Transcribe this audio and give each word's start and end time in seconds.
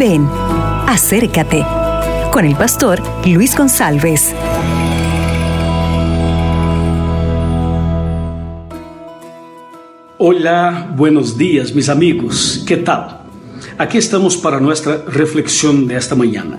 Ven, 0.00 0.26
acércate 0.86 1.62
con 2.32 2.46
el 2.46 2.56
pastor 2.56 3.02
Luis 3.26 3.54
González. 3.54 4.34
Hola, 10.16 10.90
buenos 10.96 11.36
días 11.36 11.74
mis 11.74 11.90
amigos, 11.90 12.64
¿qué 12.66 12.78
tal? 12.78 13.20
Aquí 13.76 13.98
estamos 13.98 14.38
para 14.38 14.58
nuestra 14.58 15.04
reflexión 15.06 15.86
de 15.86 15.98
esta 15.98 16.14
mañana. 16.14 16.58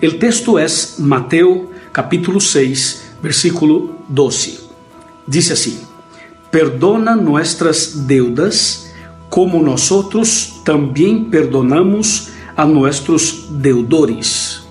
El 0.00 0.18
texto 0.18 0.58
es 0.58 0.96
Mateo 0.98 1.70
capítulo 1.92 2.40
6, 2.40 3.12
versículo 3.22 3.98
12. 4.08 4.62
Dice 5.28 5.52
así, 5.52 5.80
perdona 6.50 7.14
nuestras 7.14 8.08
deudas 8.08 8.90
como 9.28 9.62
nosotros 9.62 10.60
también 10.64 11.30
perdonamos 11.30 12.29
a 12.56 12.64
nuestros 12.64 13.46
deudores. 13.50 14.62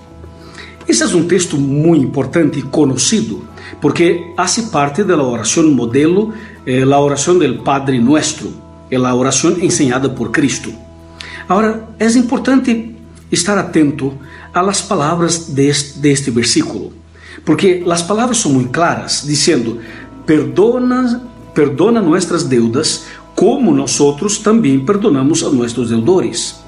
Esse 0.88 1.02
é 1.02 1.06
um 1.06 1.26
texto 1.26 1.56
muito 1.56 2.04
importante 2.04 2.58
e 2.58 2.62
conhecido, 2.62 3.44
porque 3.80 4.32
hace 4.36 4.70
parte 4.70 5.04
da 5.04 5.22
oração 5.22 5.70
modelo, 5.70 6.32
eh, 6.66 6.84
la 6.84 6.98
oración 6.98 7.38
del 7.38 7.58
Padre 7.62 8.00
Nuestro, 8.00 8.52
é 8.90 8.96
a 8.96 9.14
oração 9.14 9.52
ensinada 9.60 10.08
por 10.08 10.30
Cristo. 10.30 10.72
Agora, 11.48 11.88
é 11.98 12.06
importante 12.06 12.96
estar 13.30 13.56
atento 13.56 14.14
a 14.52 14.60
las 14.60 14.82
deste, 15.48 15.98
deste 16.00 16.30
versículo, 16.30 16.92
porque 17.44 17.84
as 17.88 18.02
palavras 18.02 18.38
são 18.38 18.52
muito 18.52 18.70
claras, 18.70 19.22
dizendo: 19.24 19.78
perdona, 20.26 21.22
perdona 21.54 22.00
nuestras 22.00 22.44
deudas, 22.44 23.04
como 23.34 23.72
nós 23.72 23.98
também 24.42 24.84
perdonamos 24.84 25.42
a 25.42 25.50
nossos 25.50 25.88
deudores. 25.88 26.59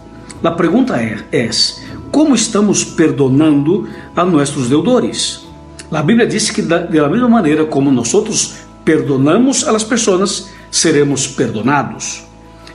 A 0.43 0.51
pergunta 0.51 0.97
é, 0.97 1.25
é: 1.31 1.51
como 2.11 2.35
estamos 2.35 2.85
perdonando 2.85 3.89
a 4.15 4.25
nossos 4.25 4.69
deudores? 4.69 5.47
A 5.91 6.03
Bíblia 6.03 6.27
diz 6.27 6.51
que 6.51 6.63
da, 6.63 6.79
da 6.79 7.09
mesma 7.09 7.29
maneira 7.29 7.65
como 7.65 7.93
nós 7.93 8.13
perdonamos 8.85 9.67
a 9.67 9.73
las 9.73 9.85
pessoas, 9.85 10.49
seremos 10.71 11.29
perdonados. 11.29 12.25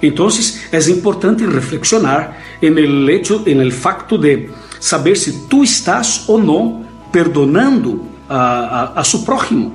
Então, 0.01 0.27
é 0.71 0.89
importante 0.89 1.45
reflexionar 1.45 2.37
en 2.61 2.77
el 2.77 3.71
facto 3.71 4.17
de 4.17 4.49
saber 4.79 5.17
se 5.17 5.47
tu 5.49 5.63
estás 5.63 6.23
ou 6.27 6.37
não 6.37 6.85
perdonando 7.11 8.05
a, 8.29 8.37
a, 8.37 9.01
a 9.01 9.03
su 9.03 9.25
prójimo. 9.25 9.73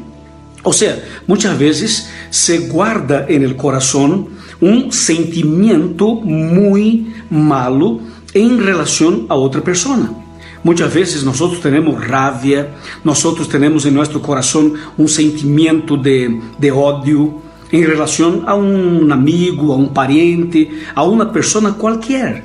Ou 0.63 0.73
seja, 0.73 1.05
muitas 1.27 1.59
vezes 1.59 2.09
se 2.31 2.69
guarda 2.69 3.27
en 3.29 3.43
el 3.43 3.57
corazón 3.57 4.29
um 4.63 4.91
sentimento 4.93 6.15
muito 6.15 7.11
malo 7.29 8.01
em 8.33 8.57
relação 8.63 9.27
a 9.29 9.35
outra 9.35 9.61
pessoa. 9.61 10.23
Muitas 10.63 10.93
vezes 10.95 11.25
nós 11.25 11.41
temos 11.61 11.99
rabia, 12.05 12.71
nós 13.05 13.21
temos 13.51 13.85
em 13.85 13.91
nosso 13.91 14.21
coração 14.21 14.75
um 14.97 15.09
sentimento 15.09 15.97
de, 15.97 16.41
de 16.57 16.71
ódio 16.71 17.43
em 17.73 17.83
relação 17.83 18.45
a 18.47 18.55
um 18.55 19.13
amigo, 19.13 19.73
a 19.73 19.77
um 19.77 19.89
parente, 19.89 20.71
a 20.95 21.03
uma 21.03 21.27
pessoa 21.27 21.73
qualquer. 21.73 22.45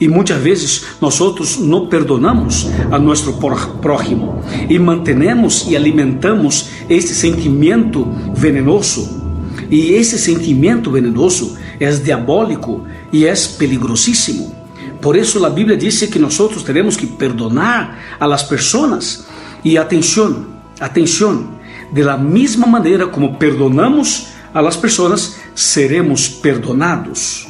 E 0.00 0.08
muitas 0.08 0.40
vezes 0.40 0.86
nós 0.98 1.18
não 1.58 1.86
perdonamos 1.86 2.66
a 2.90 2.98
nosso 2.98 3.34
prójimo 3.82 4.42
e 4.66 4.78
mantenemos 4.78 5.66
e 5.68 5.76
alimentamos 5.76 6.70
esse 6.88 7.14
sentimento 7.14 8.08
venenoso. 8.34 9.29
E 9.70 9.92
esse 9.92 10.18
sentimento 10.18 10.90
venenoso 10.90 11.56
é 11.78 11.90
diabólico 11.90 12.84
e 13.12 13.24
é 13.24 13.34
peligrosíssimo. 13.58 14.54
Por 15.00 15.16
isso 15.16 15.44
a 15.44 15.50
Bíblia 15.50 15.76
diz 15.76 16.02
que 16.02 16.18
nós 16.18 16.36
temos 16.64 16.96
que 16.96 17.06
perdonar 17.06 17.98
a 18.18 18.26
las 18.26 18.42
pessoas. 18.42 19.26
E 19.64 19.78
atenção, 19.78 20.46
atenção, 20.80 21.48
de 21.92 22.02
la 22.02 22.16
mesma 22.16 22.66
maneira 22.66 23.06
como 23.06 23.36
perdonamos 23.36 24.28
a 24.52 24.60
las 24.60 24.76
pessoas, 24.76 25.36
seremos 25.54 26.28
perdonados. 26.28 27.48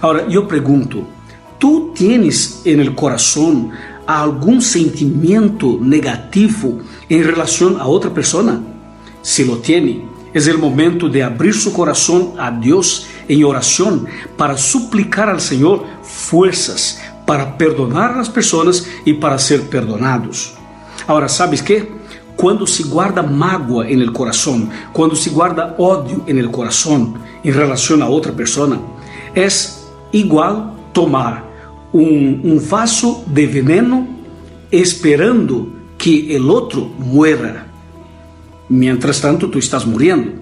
Agora, 0.00 0.26
eu 0.30 0.46
pergunto, 0.46 1.06
¿tú 1.58 1.92
tienes 1.94 2.62
en 2.64 2.80
el 2.80 2.94
corazón 2.94 3.70
algum 4.06 4.60
sentimento 4.60 5.78
negativo 5.80 6.80
em 7.10 7.22
relação 7.22 7.76
a 7.78 7.86
outra 7.86 8.10
pessoa? 8.10 8.62
Se 9.22 9.44
lo 9.44 9.58
tiene, 9.58 10.04
é 10.46 10.54
o 10.54 10.58
momento 10.58 11.08
de 11.08 11.22
abrir 11.22 11.54
su 11.54 11.72
coração 11.72 12.34
a 12.38 12.50
Deus 12.50 13.06
em 13.28 13.44
oração 13.44 14.06
para 14.36 14.56
suplicar 14.56 15.28
ao 15.28 15.40
Senhor 15.40 15.86
forças 16.02 16.98
para 17.28 17.44
perdonar 17.44 18.18
as 18.18 18.26
pessoas 18.26 18.86
e 19.04 19.12
para 19.12 19.36
ser 19.36 19.64
perdonados. 19.64 20.54
Agora, 21.06 21.28
sabes 21.28 21.60
que? 21.60 21.86
Quando 22.34 22.66
se 22.66 22.84
guarda 22.84 23.22
mágoa 23.22 23.90
en 23.90 24.00
el 24.00 24.12
coração, 24.12 24.70
quando 24.94 25.14
se 25.14 25.28
guarda 25.28 25.74
ódio 25.78 26.24
en 26.26 26.38
el 26.38 26.48
coração 26.48 27.16
em 27.44 27.50
relação 27.50 28.02
a 28.02 28.08
outra 28.08 28.32
pessoa, 28.32 28.80
é 29.34 29.46
igual 30.10 30.74
tomar 30.94 31.44
um 31.92 32.58
vaso 32.58 33.24
de 33.26 33.46
veneno 33.46 34.08
esperando 34.72 35.70
que 35.98 36.32
el 36.32 36.48
outro 36.48 36.90
muera. 36.98 37.67
Mientras 38.68 39.20
tanto, 39.20 39.48
tu 39.48 39.58
estás 39.58 39.86
muriendo. 39.86 40.32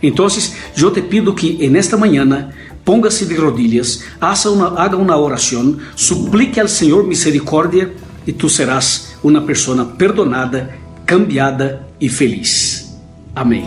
Entonces, 0.00 0.54
yo 0.76 0.92
te 0.92 1.02
pido 1.02 1.34
que 1.34 1.64
en 1.64 1.76
esta 1.76 1.96
mañana 1.96 2.50
póngase 2.84 3.26
de 3.26 3.36
rodillas, 3.36 4.00
haga 4.20 4.50
una, 4.50 4.66
haga 4.82 4.96
una 4.96 5.16
oración, 5.16 5.78
suplique 5.94 6.60
al 6.60 6.68
Señor 6.68 7.04
misericordia 7.04 7.90
y 8.24 8.32
tú 8.32 8.48
serás 8.48 9.16
una 9.22 9.44
persona 9.44 9.96
perdonada, 9.96 10.76
cambiada 11.04 11.86
y 11.98 12.08
feliz. 12.08 12.94
Amén. 13.34 13.66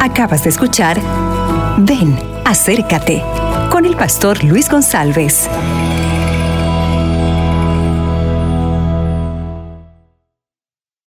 Acabas 0.00 0.44
de 0.44 0.50
escuchar 0.50 1.00
Ven, 1.78 2.14
acércate 2.44 3.22
con 3.70 3.86
el 3.86 3.96
pastor 3.96 4.44
Luis 4.44 4.68
González. 4.68 5.48